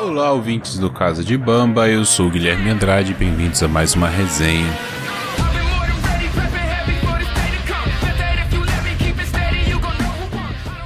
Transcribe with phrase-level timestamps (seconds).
[0.00, 4.08] Olá, ouvintes do Casa de Bamba, eu sou o Guilherme Andrade, bem-vindos a mais uma
[4.08, 4.66] resenha.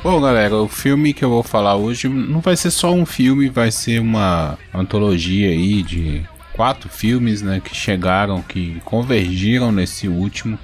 [0.02, 3.48] Bom, galera, o filme que eu vou falar hoje não vai ser só um filme,
[3.48, 10.58] vai ser uma antologia aí de quatro filmes, né, que chegaram, que convergiram nesse último,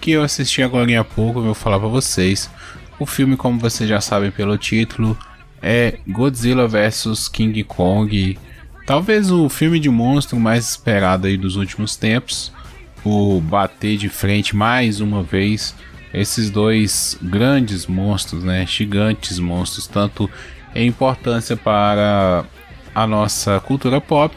[0.00, 2.50] que eu assisti agora há pouco, eu vou falar para vocês.
[2.98, 5.14] O filme, como vocês já sabem pelo título,
[5.62, 8.38] é Godzilla vs King Kong.
[8.86, 12.52] Talvez o filme de monstro mais esperado aí dos últimos tempos.
[13.04, 15.74] O bater de frente mais uma vez
[16.12, 20.28] esses dois grandes monstros, né, gigantes monstros, tanto
[20.74, 22.44] em importância para
[22.94, 24.36] a nossa cultura pop,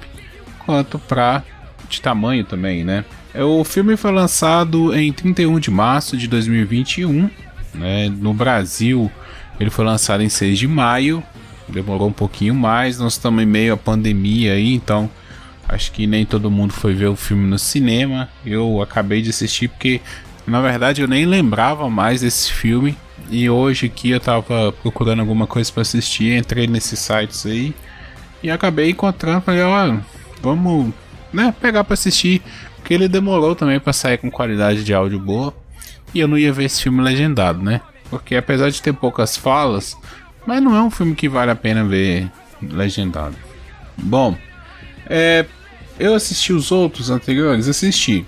[0.65, 1.43] quanto para
[1.89, 3.03] de tamanho também, né?
[3.35, 7.29] O filme foi lançado em 31 de março de 2021,
[7.73, 8.09] né?
[8.09, 9.11] No Brasil,
[9.59, 11.23] ele foi lançado em 6 de maio,
[11.67, 15.09] demorou um pouquinho mais, nós estamos em meio à pandemia aí, então
[15.67, 18.29] acho que nem todo mundo foi ver o filme no cinema.
[18.45, 20.01] Eu acabei de assistir porque
[20.47, 22.95] na verdade, eu nem lembrava mais desse filme.
[23.29, 27.73] E hoje aqui eu tava procurando alguma coisa para assistir, entrei nesses sites aí
[28.43, 29.97] e acabei encontrando, falei, ó,
[30.41, 30.93] vamos,
[31.33, 32.43] né, pegar para assistir,
[32.75, 35.51] porque ele demorou também para sair com qualidade de áudio boa.
[36.13, 37.81] E eu não ia ver esse filme legendado, né?
[38.09, 39.97] Porque apesar de ter poucas falas,
[40.45, 42.29] mas não é um filme que vale a pena ver
[42.61, 43.35] legendado.
[43.97, 44.37] Bom,
[45.07, 45.45] é,
[45.99, 48.25] eu assisti os outros anteriores, assisti.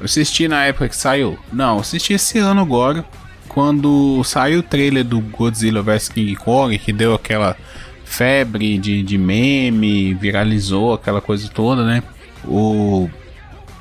[0.00, 1.38] Assisti na época que saiu?
[1.52, 3.04] Não, assisti esse ano agora.
[3.48, 7.56] Quando saiu o trailer do Godzilla vs King Kong, que deu aquela
[8.04, 12.02] febre de, de meme, viralizou aquela coisa toda, né?
[12.44, 13.10] O,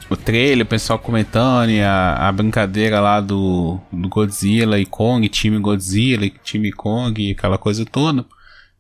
[0.09, 5.27] o trailer, o pessoal comentando e a, a brincadeira lá do, do Godzilla e Kong,
[5.29, 8.25] time Godzilla e time Kong, aquela coisa toda.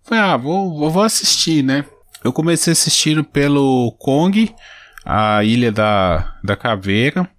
[0.03, 1.83] Falei, ah, vou, vou assistir, né?
[2.23, 4.53] Eu comecei assistindo pelo Kong
[5.05, 7.29] a Ilha da, da Caveira.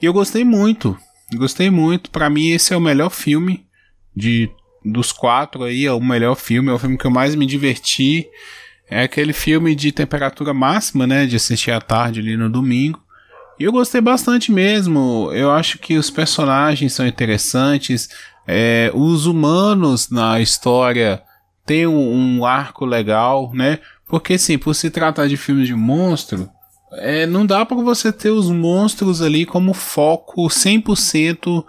[0.00, 0.96] E eu gostei muito.
[1.34, 2.10] Gostei muito.
[2.10, 3.66] Para mim, esse é o melhor filme
[4.14, 4.50] de
[4.84, 5.86] dos quatro aí.
[5.86, 6.70] É o melhor filme.
[6.70, 8.26] É o filme que eu mais me diverti.
[8.88, 11.26] É aquele filme de temperatura máxima, né?
[11.26, 13.02] De assistir à tarde ali no domingo.
[13.58, 15.30] E eu gostei bastante mesmo.
[15.32, 18.08] Eu acho que os personagens são interessantes.
[18.46, 21.22] É, os humanos na história
[21.64, 23.78] têm um, um arco legal, né?
[24.06, 26.48] Porque, sim, por se tratar de filmes de monstro,
[26.92, 31.64] é, não dá para você ter os monstros ali como foco 100%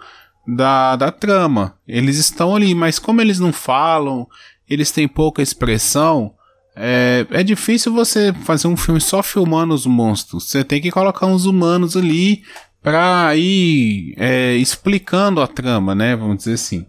[0.46, 1.74] da, da trama.
[1.86, 4.26] Eles estão ali, mas como eles não falam,
[4.68, 6.32] eles têm pouca expressão,
[6.80, 10.44] é, é difícil você fazer um filme só filmando os monstros.
[10.44, 12.42] Você tem que colocar uns humanos ali
[12.80, 16.14] pra ir é, explicando a trama, né?
[16.14, 16.86] Vamos dizer assim.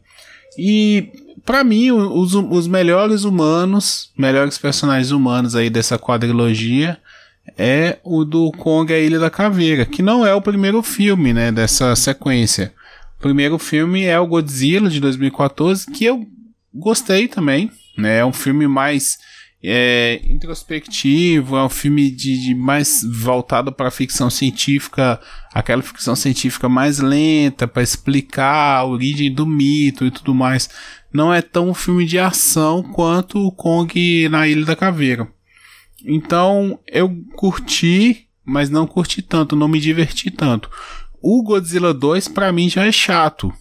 [0.57, 1.09] E
[1.43, 6.99] para mim, os, os melhores humanos, melhores personagens humanos aí dessa quadrilogia
[7.57, 11.51] é o do Kong a Ilha da Caveira, que não é o primeiro filme, né,
[11.51, 12.73] dessa sequência.
[13.17, 16.27] O primeiro filme é o Godzilla de 2014, que eu
[16.73, 18.19] gostei também, né?
[18.19, 19.17] É um filme mais
[19.61, 25.19] é, introspectivo, é um filme de, de mais voltado para ficção científica,
[25.53, 30.69] aquela ficção científica mais lenta para explicar a origem do mito e tudo mais.
[31.11, 35.27] Não é tão um filme de ação quanto o Kong na Ilha da Caveira.
[36.05, 40.69] Então eu curti, mas não curti tanto, não me diverti tanto.
[41.21, 43.53] O Godzilla 2 para mim já é chato.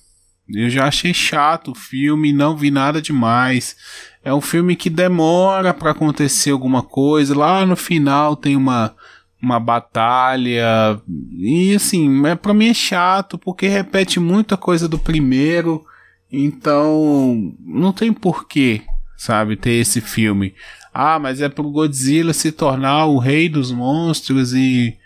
[0.53, 3.77] Eu já achei chato o filme, não vi nada demais.
[4.25, 7.37] É um filme que demora para acontecer alguma coisa.
[7.37, 8.95] Lá no final tem uma
[9.41, 11.01] uma batalha
[11.39, 15.85] e assim, é para mim é chato porque repete muita coisa do primeiro.
[16.31, 18.83] Então, não tem porquê,
[19.17, 20.55] sabe, ter esse filme.
[20.93, 24.97] Ah, mas é pro Godzilla se tornar o rei dos monstros e.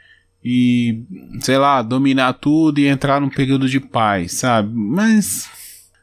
[0.45, 1.05] E,
[1.41, 4.73] sei lá, dominar tudo e entrar num período de paz, sabe?
[4.75, 5.49] Mas.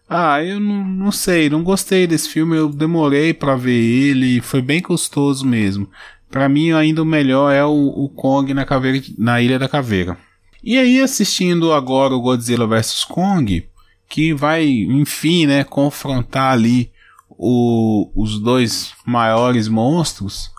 [0.09, 4.59] Ah, eu não, não sei, não gostei desse filme, eu demorei para ver ele, foi
[4.59, 5.87] bem custoso mesmo.
[6.31, 10.17] Para mim, ainda o melhor é o, o Kong na, caveira, na Ilha da Caveira.
[10.63, 13.67] E aí, assistindo agora o Godzilla vs Kong,
[14.07, 16.91] que vai, enfim, né, confrontar ali
[17.29, 20.51] o, os dois maiores monstros,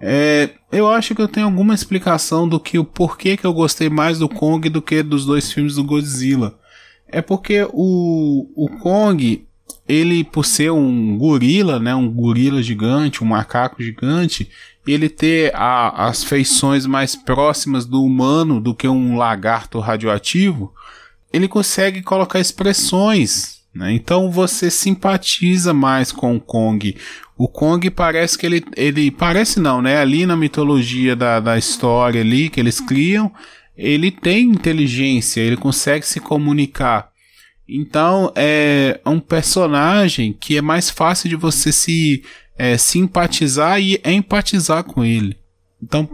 [0.00, 3.88] é, eu acho que eu tenho alguma explicação do que o porquê que eu gostei
[3.88, 6.58] mais do Kong do que dos dois filmes do Godzilla.
[7.08, 9.44] É porque o, o Kong,
[9.88, 14.48] ele por ser um gorila, né, um gorila gigante, um macaco gigante,
[14.86, 20.72] ele ter a, as feições mais próximas do humano do que um lagarto radioativo,
[21.32, 23.92] ele consegue colocar expressões Né?
[23.92, 26.96] Então você simpatiza mais com o Kong.
[27.36, 29.98] O Kong parece que ele, ele parece não, né?
[29.98, 33.32] Ali na mitologia da, da história ali que eles criam,
[33.76, 37.12] ele tem inteligência, ele consegue se comunicar.
[37.68, 42.24] Então é um personagem que é mais fácil de você se
[42.58, 45.36] é, simpatizar e empatizar com ele.
[45.80, 46.08] Então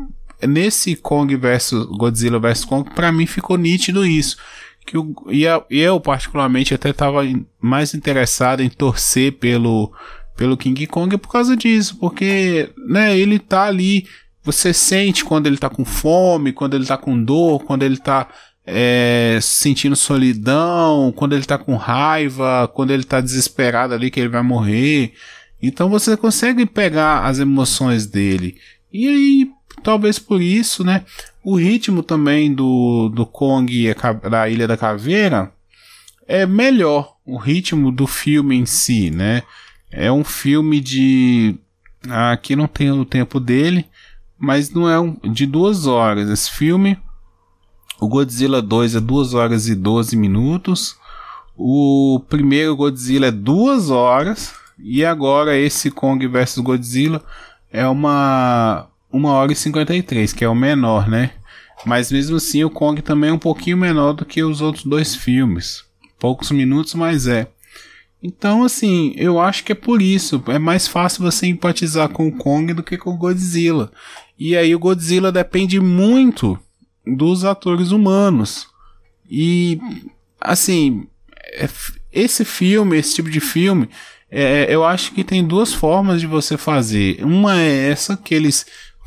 [0.46, 4.36] nesse Kong versus Godzilla vs Kong, para mim ficou nítido isso.
[4.84, 5.44] Que o, e
[5.82, 7.22] eu, particularmente, até estava
[7.60, 9.92] mais interessado em torcer pelo,
[10.36, 14.06] pelo King Kong por causa disso, porque né, ele tá ali.
[14.42, 18.28] Você sente quando ele tá com fome, quando ele tá com dor, quando ele tá
[18.66, 24.28] é, sentindo solidão, quando ele tá com raiva, quando ele tá desesperado ali que ele
[24.28, 25.14] vai morrer.
[25.62, 28.58] Então você consegue pegar as emoções dele.
[28.92, 29.50] E aí,
[29.84, 31.04] talvez por isso, né?
[31.44, 33.94] O ritmo também do, do Kong
[34.28, 35.52] da Ilha da Caveira
[36.26, 37.14] é melhor.
[37.24, 39.42] O ritmo do filme em si, né?
[39.90, 41.56] É um filme de.
[42.08, 43.86] Aqui não tem o tempo dele,
[44.38, 46.28] mas não é um, de duas horas.
[46.28, 46.98] Esse filme,
[48.00, 50.96] o Godzilla 2 é 2 horas e 12 minutos.
[51.56, 54.54] O primeiro Godzilla é 2 horas.
[54.78, 57.22] E agora esse Kong vs Godzilla
[57.70, 61.30] é uma 1 hora e 53, que é o menor, né?
[61.86, 65.14] Mas mesmo assim o Kong também é um pouquinho menor do que os outros dois
[65.14, 65.84] filmes.
[66.18, 67.46] Poucos minutos, mas é.
[68.22, 70.42] Então, assim, eu acho que é por isso.
[70.46, 73.92] É mais fácil você empatizar com o Kong do que com o Godzilla.
[74.38, 76.58] E aí o Godzilla depende muito
[77.06, 78.66] dos atores humanos.
[79.30, 79.78] E,
[80.40, 81.06] assim,
[81.52, 81.68] é
[82.10, 83.90] esse filme, esse tipo de filme,
[84.30, 87.22] é, eu acho que tem duas formas de você fazer.
[87.22, 88.64] Uma é essa que eles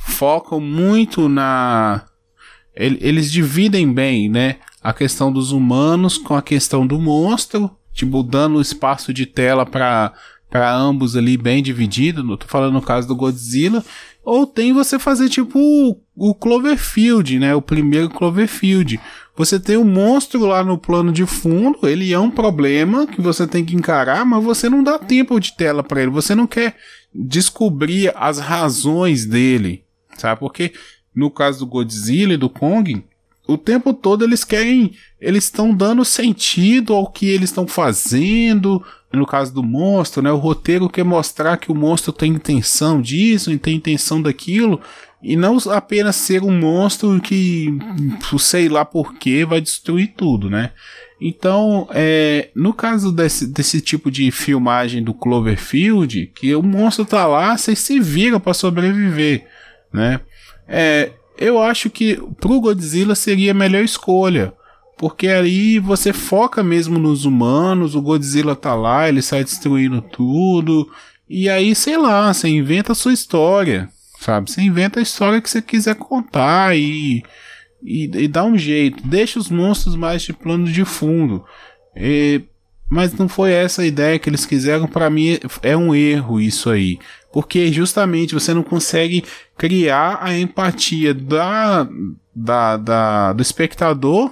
[0.08, 2.06] focam muito na.
[2.76, 4.58] Eles dividem bem, né?
[4.82, 10.14] A questão dos humanos com a questão do monstro, tipo, dando espaço de tela para
[10.50, 12.24] para ambos ali bem dividido.
[12.24, 13.84] Não tô falando no caso do Godzilla.
[14.24, 17.54] Ou tem você fazer tipo o, o Cloverfield, né?
[17.54, 19.00] O primeiro Cloverfield.
[19.36, 23.22] Você tem o um monstro lá no plano de fundo, ele é um problema que
[23.22, 26.10] você tem que encarar, mas você não dá tempo de tela para ele.
[26.12, 26.76] Você não quer
[27.14, 29.87] descobrir as razões dele
[30.18, 30.40] sabe?
[30.40, 30.74] Porque
[31.16, 33.04] no caso do Godzilla e do Kong,
[33.48, 38.84] o tempo todo eles querem, eles estão dando sentido ao que eles estão fazendo.
[39.12, 40.30] No caso do monstro, né?
[40.32, 44.82] O roteiro quer mostrar que o monstro tem intenção disso, tem intenção daquilo,
[45.24, 47.74] e não apenas ser um monstro que,
[48.38, 50.72] sei lá por que, vai destruir tudo, né?
[51.20, 57.26] Então, é, no caso desse, desse tipo de filmagem do Cloverfield, que o monstro tá
[57.26, 59.48] lá, você se vira para sobreviver
[59.98, 60.22] né?
[60.68, 64.54] É, eu acho que pro Godzilla seria a melhor escolha.
[64.98, 70.90] Porque aí você foca mesmo nos humanos, o Godzilla tá lá, ele sai destruindo tudo.
[71.30, 73.90] E aí, sei lá, você inventa a sua história,
[74.20, 74.50] sabe?
[74.50, 77.24] Você inventa a história que você quiser contar e,
[77.84, 79.06] e, e dá um jeito.
[79.06, 81.46] Deixa os monstros mais de plano de fundo.
[81.96, 82.42] E,
[82.90, 84.88] mas não foi essa a ideia que eles quiseram.
[84.88, 87.00] Para mim é um erro isso aí
[87.38, 89.24] porque justamente você não consegue
[89.56, 91.88] criar a empatia da,
[92.36, 94.32] da, da, do espectador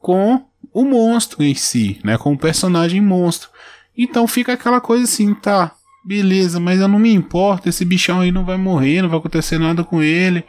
[0.00, 3.48] com o monstro em si, né, com o personagem monstro.
[3.96, 5.72] Então fica aquela coisa assim, tá,
[6.04, 9.58] beleza, mas eu não me importo, esse bichão aí não vai morrer, não vai acontecer
[9.58, 10.44] nada com ele.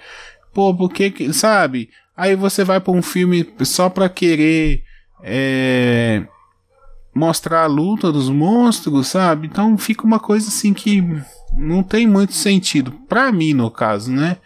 [0.54, 1.92] Pô, porque, sabe?
[2.16, 4.84] Aí você vai para um filme só pra querer
[5.24, 6.26] é,
[7.18, 9.48] mostrar a luta dos monstros, sabe?
[9.48, 11.04] Então fica uma coisa assim que
[11.54, 14.38] não tem muito sentido, para mim no caso, né?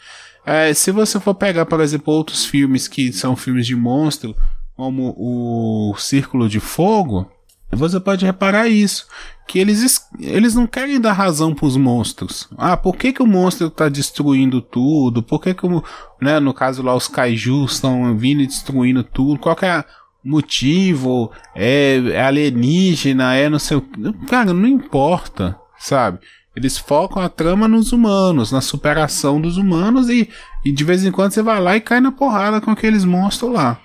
[0.45, 4.35] É, se você for pegar, por exemplo, outros filmes que são filmes de monstro,
[4.75, 7.29] como o Círculo de Fogo,
[7.71, 9.05] você pode reparar isso,
[9.47, 12.49] que eles, eles não querem dar razão para os monstros.
[12.57, 15.21] Ah, por que, que o monstro está destruindo tudo?
[15.21, 15.83] Por que, que o,
[16.21, 19.39] né, no caso lá os kaijus estão vindo e destruindo tudo?
[19.39, 19.83] Qual é o
[20.23, 21.31] motivo?
[21.55, 23.35] É, é alienígena?
[23.35, 23.85] É não sei o
[24.27, 26.19] Cara, não importa, sabe?
[26.55, 30.29] Eles focam a trama nos humanos, na superação dos humanos e,
[30.65, 33.53] e de vez em quando você vai lá e cai na porrada com aqueles monstros
[33.53, 33.79] lá.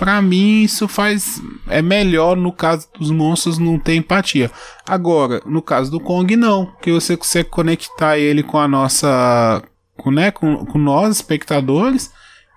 [0.00, 1.42] Pra mim, isso faz.
[1.68, 4.50] É melhor no caso dos monstros não ter empatia.
[4.88, 6.72] Agora, no caso do Kong, não.
[6.80, 9.62] Que você consegue conectar ele com a nossa.
[9.98, 12.10] Com, né, com, com nós, espectadores.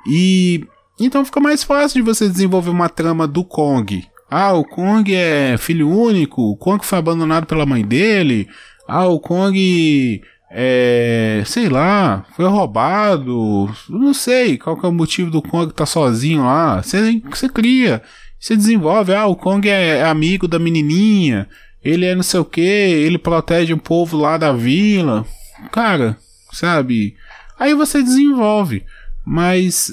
[0.07, 0.65] E.
[0.99, 4.05] Então fica mais fácil de você desenvolver uma trama do Kong.
[4.29, 6.41] Ah, o Kong é filho único.
[6.41, 8.47] O Kong foi abandonado pela mãe dele.
[8.87, 10.21] Ah, o Kong
[10.51, 13.69] é, sei lá, foi roubado.
[13.89, 16.81] Não sei qual que é o motivo do Kong estar tá sozinho lá.
[16.81, 18.01] Você, você cria.
[18.39, 21.47] Você desenvolve, ah, o Kong é amigo da menininha,
[21.81, 25.25] ele é não sei o que, ele protege o povo lá da vila.
[25.71, 26.17] Cara,
[26.51, 27.15] sabe?
[27.57, 28.83] Aí você desenvolve.
[29.25, 29.89] Mas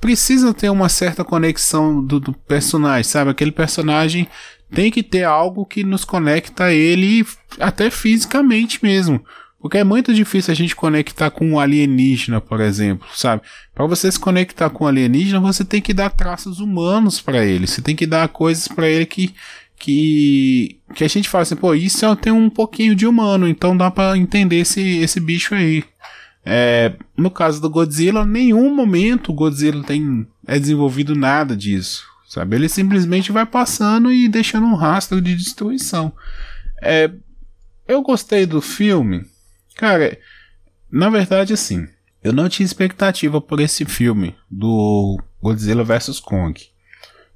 [0.00, 3.30] precisa ter uma certa conexão do, do, personagem, sabe?
[3.30, 4.28] Aquele personagem
[4.70, 7.26] tem que ter algo que nos conecta a ele
[7.58, 9.24] até fisicamente mesmo.
[9.60, 13.42] Porque é muito difícil a gente conectar com um alienígena, por exemplo, sabe?
[13.74, 17.66] Para você se conectar com um alienígena, você tem que dar traços humanos para ele.
[17.66, 19.34] Você tem que dar coisas para ele que
[19.78, 23.76] que que a gente fala assim, pô, isso é, tem um pouquinho de humano, então
[23.76, 25.84] dá para entender esse esse bicho aí.
[26.44, 32.56] É, no caso do Godzilla, nenhum momento o Godzilla tem é desenvolvido nada disso, sabe?
[32.56, 36.12] Ele simplesmente vai passando e deixando um rastro de destruição.
[36.82, 37.10] É,
[37.86, 39.24] eu gostei do filme,
[39.76, 40.18] cara.
[40.90, 41.86] Na verdade, assim,
[42.22, 46.60] eu não tinha expectativa por esse filme do Godzilla vs Kong.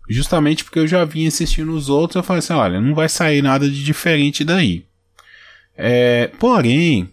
[0.08, 3.42] Justamente porque eu já vinha assistindo os outros, eu falei assim, olha, não vai sair
[3.42, 4.84] nada de diferente daí.
[5.76, 7.08] É, porém,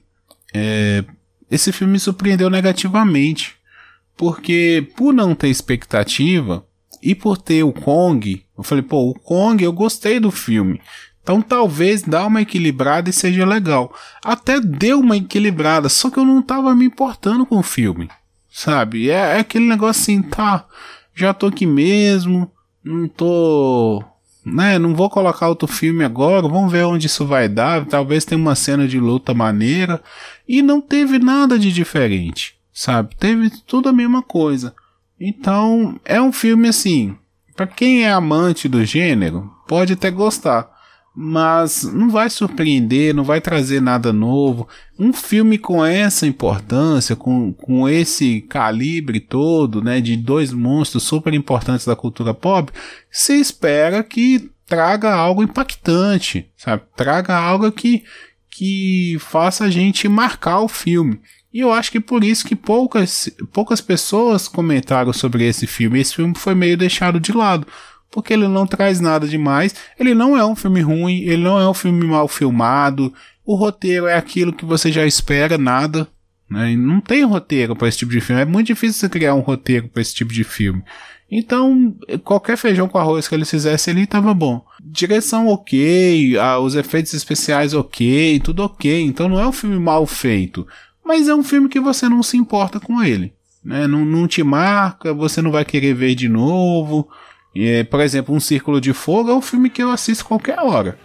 [0.53, 1.03] é,
[1.51, 3.55] esse filme me surpreendeu negativamente,
[4.15, 6.65] porque por não ter expectativa
[7.03, 10.81] e por ter o Kong, eu falei, pô, o Kong eu gostei do filme.
[11.21, 13.93] Então talvez dá uma equilibrada e seja legal.
[14.23, 18.09] Até deu uma equilibrada, só que eu não tava me importando com o filme.
[18.49, 19.09] Sabe?
[19.09, 20.65] É, é aquele negócio assim, tá,
[21.13, 22.51] já tô aqui mesmo,
[22.83, 24.03] não tô.
[24.43, 27.85] Né, não vou colocar outro filme agora, vamos ver onde isso vai dar.
[27.85, 30.01] Talvez tenha uma cena de luta maneira.
[30.47, 33.15] E não teve nada de diferente, sabe?
[33.15, 34.73] Teve tudo a mesma coisa.
[35.19, 37.15] Então, é um filme assim.
[37.55, 40.70] Para quem é amante do gênero, pode até gostar
[41.13, 44.67] mas não vai surpreender, não vai trazer nada novo.
[44.97, 51.33] Um filme com essa importância, com, com esse calibre todo, né, de dois monstros super
[51.33, 52.71] importantes da cultura pop,
[53.09, 56.83] se espera que traga algo impactante, sabe?
[56.95, 58.05] Traga algo que,
[58.49, 61.19] que faça a gente marcar o filme.
[61.53, 65.99] E eu acho que por isso que poucas, poucas pessoas comentaram sobre esse filme.
[65.99, 67.67] Esse filme foi meio deixado de lado
[68.11, 69.73] porque ele não traz nada demais.
[69.97, 73.13] Ele não é um filme ruim, ele não é um filme mal filmado.
[73.45, 76.07] O roteiro é aquilo que você já espera, nada.
[76.49, 76.75] Né?
[76.75, 78.41] Não tem roteiro para esse tipo de filme.
[78.41, 80.83] É muito difícil você criar um roteiro para esse tipo de filme.
[81.31, 84.65] Então, qualquer feijão com arroz que eles fizessem ali estava bom.
[84.83, 89.01] Direção ok, os efeitos especiais ok, tudo ok.
[89.03, 90.67] Então não é um filme mal feito.
[91.03, 93.33] Mas é um filme que você não se importa com ele.
[93.63, 93.87] Né?
[93.87, 97.07] Não, não te marca, você não vai querer ver de novo.
[97.53, 100.97] E, por exemplo, Um Círculo de Fogo é um filme que eu assisto qualquer hora.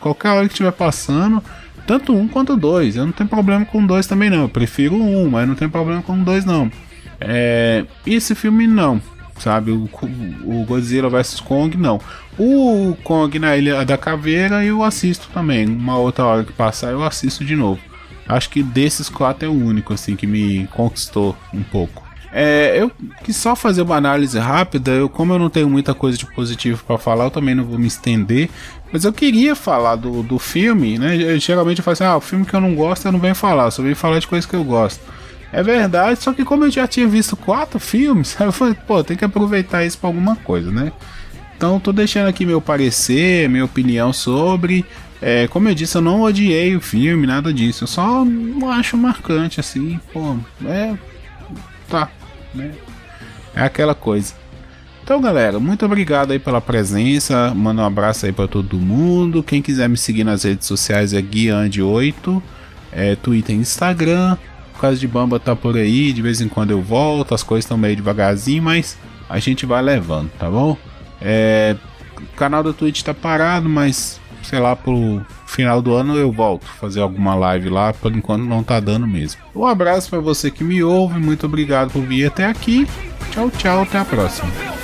[0.00, 1.42] Qualquer hora que estiver passando,
[1.86, 2.96] tanto um quanto dois.
[2.96, 4.42] Eu não tenho problema com dois também não.
[4.42, 6.70] Eu prefiro um, mas não tenho problema com dois não.
[7.20, 9.00] É, esse filme não,
[9.38, 9.70] sabe?
[9.70, 9.88] O,
[10.44, 12.00] o Godzilla vs Kong não.
[12.38, 15.66] O Kong na Ilha da Caveira eu assisto também.
[15.66, 17.80] Uma outra hora que passar eu assisto de novo.
[18.26, 22.09] Acho que desses quatro é o único assim que me conquistou um pouco.
[22.32, 22.90] É, eu
[23.24, 24.92] quis só fazer uma análise rápida.
[24.92, 27.78] Eu, como eu não tenho muita coisa de positivo para falar, eu também não vou
[27.78, 28.48] me estender.
[28.92, 31.16] Mas eu queria falar do, do filme, né?
[31.16, 33.34] Eu, geralmente eu falo assim: ah, o filme que eu não gosto eu não venho
[33.34, 35.00] falar, eu só venho falar de coisas que eu gosto.
[35.52, 39.16] É verdade, só que como eu já tinha visto quatro filmes, eu falei, pô, tem
[39.16, 40.92] que aproveitar isso pra alguma coisa, né?
[41.56, 44.84] Então tô deixando aqui meu parecer, minha opinião sobre.
[45.20, 47.84] É, como eu disse, eu não odiei o filme, nada disso.
[47.84, 50.36] Eu só não acho marcante, assim, pô.
[50.64, 50.94] É.
[51.88, 52.08] Tá,
[52.54, 52.72] né?
[53.54, 54.34] É aquela coisa.
[55.02, 57.52] Então, galera, muito obrigado aí pela presença.
[57.54, 59.42] Manda um abraço aí para todo mundo.
[59.42, 62.40] Quem quiser me seguir nas redes sociais é Guiande8,
[62.92, 64.36] é Twitter e Instagram.
[64.76, 67.64] O caso de Bamba tá por aí, de vez em quando eu volto, as coisas
[67.64, 68.96] estão meio devagarzinho, mas
[69.28, 70.76] a gente vai levando, tá bom?
[71.20, 71.76] É,
[72.16, 76.66] o canal do Twitch tá parado, mas sei lá, pro final do ano eu volto
[76.66, 79.40] fazer alguma live lá, por enquanto não tá dando mesmo.
[79.54, 82.86] Um abraço para você que me ouve, muito obrigado por vir até aqui.
[83.30, 84.79] Tchau, tchau, até a próxima.